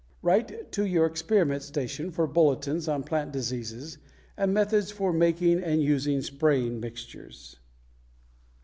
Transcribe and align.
Write 0.23 0.71
to 0.71 0.83
your 0.83 1.05
experiment 1.05 1.61
station 1.61 2.09
for 2.09 2.25
bulletins 2.25 2.87
on 2.87 3.03
plant 3.03 3.31
diseases 3.31 3.99
and 4.35 4.51
methods 4.51 4.89
for 4.89 5.13
making 5.13 5.61
and 5.61 5.83
using 5.83 6.23
spraying 6.23 6.79
mixtures. 6.79 7.59